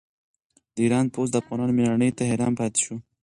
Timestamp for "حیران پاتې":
2.29-2.79